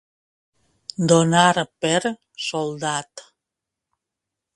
Donar 1.11 1.63
per 1.85 2.13
soldat. 2.47 3.25